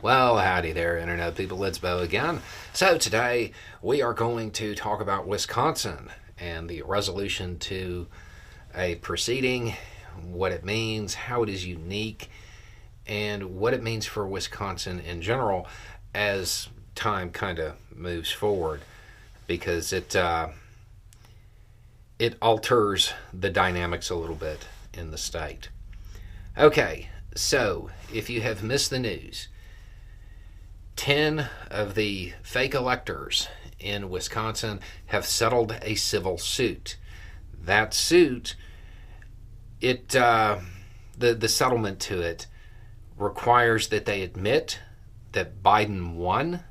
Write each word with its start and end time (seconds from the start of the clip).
Well, 0.00 0.38
howdy 0.38 0.70
there, 0.70 0.96
Internet 0.96 1.34
people. 1.34 1.64
It's 1.64 1.78
Beau 1.78 1.98
again. 1.98 2.40
So, 2.72 2.98
today 2.98 3.50
we 3.82 4.00
are 4.00 4.14
going 4.14 4.52
to 4.52 4.76
talk 4.76 5.00
about 5.00 5.26
Wisconsin 5.26 6.08
and 6.38 6.70
the 6.70 6.82
resolution 6.82 7.58
to 7.58 8.06
a 8.76 8.94
proceeding, 8.94 9.74
what 10.22 10.52
it 10.52 10.64
means, 10.64 11.14
how 11.14 11.42
it 11.42 11.48
is 11.48 11.66
unique, 11.66 12.30
and 13.08 13.56
what 13.56 13.74
it 13.74 13.82
means 13.82 14.06
for 14.06 14.24
Wisconsin 14.24 15.00
in 15.00 15.20
general 15.20 15.66
as 16.14 16.68
time 16.94 17.30
kind 17.30 17.58
of 17.58 17.74
moves 17.92 18.30
forward 18.30 18.82
because 19.48 19.92
it 19.92 20.14
uh, 20.14 20.46
it 22.20 22.36
alters 22.40 23.14
the 23.34 23.50
dynamics 23.50 24.10
a 24.10 24.14
little 24.14 24.36
bit 24.36 24.68
in 24.94 25.10
the 25.10 25.18
state. 25.18 25.70
Okay, 26.56 27.08
so 27.34 27.90
if 28.14 28.30
you 28.30 28.42
have 28.42 28.62
missed 28.62 28.90
the 28.90 29.00
news, 29.00 29.48
10 30.98 31.48
of 31.70 31.94
the 31.94 32.32
fake 32.42 32.74
electors 32.74 33.48
in 33.78 34.10
Wisconsin 34.10 34.80
have 35.06 35.24
settled 35.24 35.78
a 35.80 35.94
civil 35.94 36.38
suit. 36.38 36.96
That 37.62 37.94
suit, 37.94 38.56
it 39.80 40.16
uh, 40.16 40.58
the 41.16 41.34
the 41.34 41.48
settlement 41.48 42.00
to 42.00 42.20
it 42.20 42.48
requires 43.16 43.88
that 43.88 44.06
they 44.06 44.22
admit 44.22 44.80
that 45.32 45.62
Biden 45.62 46.16
won 46.16 46.64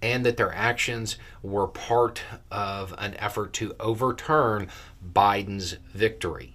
and 0.00 0.24
that 0.24 0.36
their 0.36 0.54
actions 0.54 1.16
were 1.42 1.66
part 1.66 2.22
of 2.52 2.94
an 2.98 3.14
effort 3.18 3.52
to 3.54 3.74
overturn 3.80 4.68
Biden's 5.12 5.72
victory. 5.92 6.54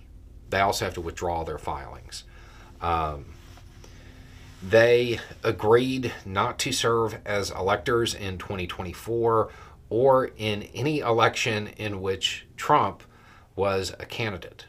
They 0.49 0.61
also 0.61 0.86
have 0.86 0.93
to 0.93 1.02
withdraw 1.02 1.43
their 1.43 1.58
filings. 1.58 2.23
Um, 2.80 3.25
they 4.61 5.19
agreed 5.43 6.13
not 6.25 6.59
to 6.59 6.71
serve 6.71 7.17
as 7.25 7.52
electors 7.52 8.13
in 8.13 8.38
2024 8.38 9.49
or 9.89 10.31
in 10.38 10.63
any 10.73 10.99
election 10.99 11.67
in 11.77 12.02
which 12.02 12.45
Trump 12.57 13.03
was 13.55 13.93
a 13.99 14.05
candidate. 14.05 14.65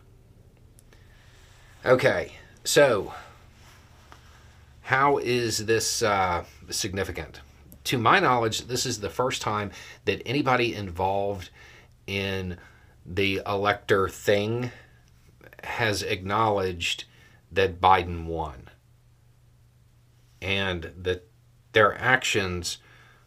Okay, 1.85 2.33
so 2.65 3.13
how 4.83 5.19
is 5.19 5.67
this 5.67 6.03
uh, 6.03 6.45
significant? 6.71 7.41
to 7.85 7.99
my 7.99 8.21
knowledge, 8.21 8.67
this 8.67 8.87
is 8.87 9.01
the 9.01 9.11
first 9.11 9.43
time 9.43 9.71
that 10.05 10.23
anybody 10.27 10.75
involved 10.75 11.51
in 12.07 12.57
the 13.05 13.41
elector 13.47 14.09
thing 14.09 14.71
has 15.65 16.03
acknowledged 16.03 17.05
that 17.51 17.81
Biden 17.81 18.27
won 18.27 18.70
and 20.41 20.93
that 20.97 21.27
their 21.73 21.97
actions 21.99 22.79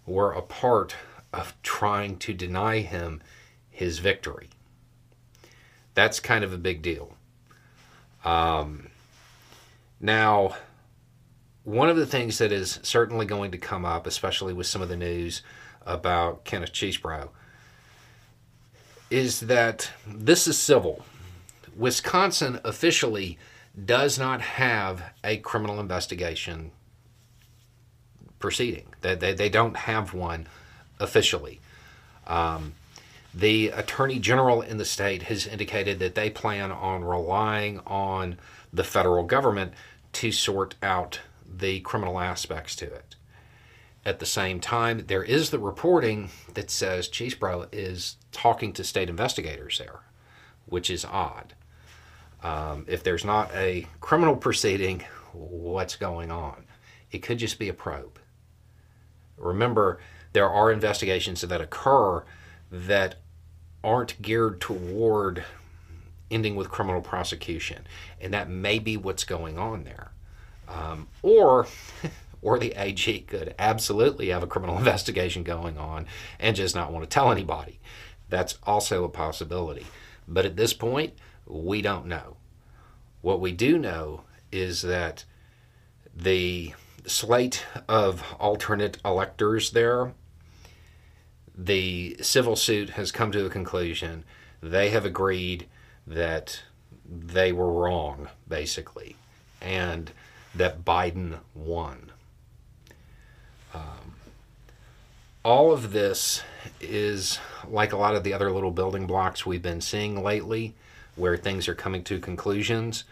were 0.06 0.32
a 0.32 0.42
part 0.42 0.96
of 1.32 1.54
trying 1.64 2.18
to 2.18 2.34
deny 2.34 2.80
him 2.80 3.22
his 3.70 4.00
victory. 4.00 4.50
That's 5.94 6.20
kind 6.20 6.44
of 6.44 6.54
a 6.54 6.58
big 6.58 6.82
deal. 6.82 7.16
Um, 8.26 8.90
now, 10.00 10.56
one 11.64 11.90
of 11.90 11.98
the 11.98 12.06
things 12.06 12.38
that 12.38 12.52
is 12.52 12.80
certainly 12.84 13.26
going 13.26 13.52
to 13.52 13.58
come 13.58 13.86
up, 13.86 14.06
especially 14.06 14.54
with 14.54 14.68
some 14.68 14.82
of 14.82 14.90
the 14.90 14.98
news 14.98 15.42
about 15.86 16.44
Kenneth 16.46 16.74
Chesebro, 16.74 17.30
is 19.10 19.42
that 19.42 19.92
this 20.08 20.48
is 20.48 20.58
civil. 20.58 21.06
Wisconsin 21.76 22.60
officially 22.64 23.38
does 23.86 24.20
not 24.20 24.42
have 24.42 25.04
a 25.24 25.38
criminal 25.38 25.80
investigation 25.80 26.72
proceeding. 28.44 28.86
They, 29.00 29.16
they, 29.16 29.34
they 29.34 29.48
don't 29.48 29.78
have 29.78 30.14
one 30.14 30.48
officially. 31.00 31.62
Um, 32.28 32.74
the 33.34 33.70
attorney 33.70 34.20
general 34.20 34.62
in 34.62 34.76
the 34.76 34.84
state 34.84 35.24
has 35.24 35.48
indicated 35.48 36.00
that 36.00 36.16
they 36.16 36.30
plan 36.30 36.70
on 36.70 37.06
relying 37.06 37.80
on 37.88 38.38
the 38.74 38.84
federal 38.84 39.24
government 39.24 39.72
to 40.20 40.34
sort 40.34 40.76
out 40.84 41.22
the 41.50 41.80
criminal 41.80 42.20
aspects 42.20 42.76
to 42.76 42.86
it. 42.86 43.16
At 44.06 44.20
the 44.20 44.26
same 44.26 44.60
time, 44.60 45.06
there 45.08 45.24
is 45.24 45.50
the 45.50 45.60
reporting 45.60 46.30
that 46.54 46.70
says 46.70 47.08
Chesebro 47.08 47.70
is 47.72 48.18
talking 48.34 48.74
to 48.74 48.84
state 48.84 49.08
investigators 49.08 49.78
there, 49.78 50.02
which 50.66 50.90
is 50.90 51.06
odd. 51.06 51.54
Um, 52.44 52.84
if 52.90 53.06
there's 53.06 53.24
not 53.24 53.56
a 53.56 53.88
criminal 54.02 54.36
proceeding, 54.36 55.06
what's 55.32 55.96
going 55.96 56.30
on? 56.30 56.66
It 57.10 57.20
could 57.20 57.38
just 57.38 57.58
be 57.58 57.70
a 57.70 57.74
probe. 57.74 58.20
Remember, 59.38 60.00
there 60.34 60.50
are 60.50 60.72
investigations 60.72 61.42
that 61.42 61.62
occur 61.62 62.24
that 62.72 63.16
aren't 63.84 64.22
geared 64.22 64.60
toward 64.60 65.44
ending 66.32 66.56
with 66.56 66.70
criminal 66.70 67.02
prosecution, 67.02 67.86
and 68.20 68.34
that 68.34 68.50
may 68.50 68.80
be 68.80 68.98
what's 68.98 69.24
going 69.24 69.58
on 69.60 69.84
there. 69.84 70.12
Um, 70.68 71.08
or, 71.22 71.68
or 72.42 72.58
the 72.58 72.74
AG 72.76 73.20
could 73.22 73.54
absolutely 73.60 74.30
have 74.30 74.44
a 74.44 74.48
criminal 74.48 74.78
investigation 74.80 75.44
going 75.44 75.78
on 75.78 76.08
and 76.40 76.56
just 76.56 76.76
not 76.76 76.92
want 76.92 77.04
to 77.04 77.10
tell 77.10 77.32
anybody. 77.32 77.80
That's 78.30 78.58
also 78.64 79.04
a 79.04 79.10
possibility. 79.10 79.86
But 80.28 80.46
at 80.46 80.56
this 80.56 80.74
point, 80.74 81.14
we 81.46 81.82
don't 81.82 82.08
know. 82.08 82.38
What 83.22 83.40
we 83.40 83.52
do 83.52 83.78
know 83.78 84.22
is 84.52 84.82
that 84.82 85.26
the 86.16 86.74
slate 87.06 87.66
of 87.88 88.24
alternate 88.40 88.98
electors 89.04 89.72
there, 89.72 90.14
the 91.56 92.18
civil 92.22 92.56
suit 92.56 92.92
has 92.92 93.12
come 93.12 93.32
to 93.32 93.46
a 93.46 93.50
conclusion. 93.50 94.24
They 94.62 94.90
have 94.90 95.06
agreed 95.06 95.68
that 96.08 96.64
they 97.06 97.52
were 97.52 97.72
wrong, 97.72 98.30
basically. 98.48 99.16
And 99.62 100.12
that 100.56 100.84
Biden 100.84 101.40
won. 101.54 102.12
Um, 103.74 104.16
all 105.44 105.72
of 105.72 105.92
this 105.92 106.44
is 106.80 107.40
like 107.68 107.92
a 107.92 107.98
lot 107.98 108.16
of 108.16 108.24
the 108.24 108.34
other 108.34 108.52
little 108.52 108.72
building 108.72 109.08
blocks 109.08 109.46
we've 109.46 109.62
been 109.62 109.82
seeing 109.82 110.22
lately, 110.22 110.76
where 111.16 111.38
things 111.38 111.68
are 111.68 111.76
coming 111.76 112.04
to 112.06 112.20
conclusions. 112.20 113.04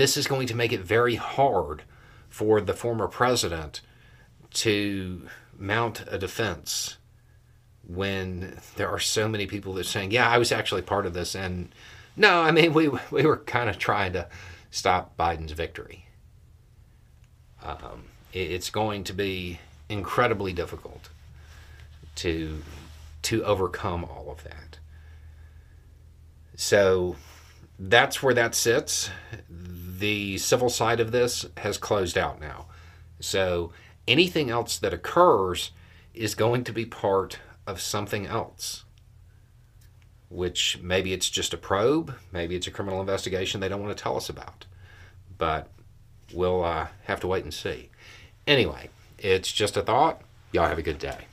This 0.00 0.16
is 0.16 0.26
going 0.26 0.46
to 0.46 0.56
make 0.56 0.72
it 0.72 0.80
very 0.80 1.16
hard 1.16 1.82
for 2.30 2.62
the 2.62 2.72
former 2.72 3.06
president 3.06 3.82
to 4.54 5.28
mount 5.58 6.04
a 6.08 6.16
defense 6.16 6.96
when 7.86 8.56
there 8.76 8.88
are 8.88 8.98
so 8.98 9.28
many 9.28 9.46
people 9.46 9.74
that 9.74 9.82
are 9.82 9.84
saying, 9.84 10.10
"Yeah, 10.10 10.26
I 10.26 10.38
was 10.38 10.52
actually 10.52 10.80
part 10.80 11.04
of 11.04 11.12
this," 11.12 11.34
and 11.34 11.74
no, 12.16 12.40
I 12.40 12.50
mean 12.50 12.72
we 12.72 12.88
we 13.10 13.26
were 13.26 13.36
kind 13.36 13.68
of 13.68 13.76
trying 13.76 14.14
to 14.14 14.26
stop 14.70 15.18
Biden's 15.18 15.52
victory. 15.52 16.06
Um, 17.62 18.04
it's 18.32 18.70
going 18.70 19.04
to 19.04 19.12
be 19.12 19.60
incredibly 19.90 20.54
difficult 20.54 21.10
to 22.14 22.62
to 23.24 23.44
overcome 23.44 24.04
all 24.06 24.30
of 24.30 24.44
that. 24.44 24.78
So 26.56 27.16
that's 27.80 28.22
where 28.22 28.34
that 28.34 28.54
sits. 28.54 29.10
The 30.00 30.38
civil 30.38 30.70
side 30.70 31.00
of 31.00 31.12
this 31.12 31.46
has 31.58 31.78
closed 31.78 32.18
out 32.18 32.40
now. 32.40 32.66
So 33.20 33.72
anything 34.08 34.50
else 34.50 34.78
that 34.78 34.94
occurs 34.94 35.70
is 36.12 36.34
going 36.34 36.64
to 36.64 36.72
be 36.72 36.84
part 36.84 37.38
of 37.66 37.80
something 37.80 38.26
else 38.26 38.84
which 40.30 40.78
maybe 40.80 41.12
it's 41.12 41.28
just 41.28 41.52
a 41.52 41.56
probe, 41.58 42.14
maybe 42.32 42.54
it's 42.54 42.68
a 42.68 42.70
criminal 42.70 43.00
investigation 43.00 43.60
they 43.60 43.68
don't 43.68 43.82
want 43.82 43.94
to 43.94 44.02
tell 44.02 44.16
us 44.16 44.30
about. 44.30 44.64
But 45.36 45.68
we'll 46.32 46.64
uh, 46.64 46.86
have 47.04 47.20
to 47.20 47.26
wait 47.26 47.42
and 47.42 47.52
see. 47.52 47.90
Anyway, 48.46 48.90
it's 49.18 49.52
just 49.52 49.76
a 49.76 49.82
thought. 49.82 50.22
Y'all 50.52 50.68
have 50.68 50.78
a 50.78 50.82
good 50.82 50.98
day. 50.98 51.26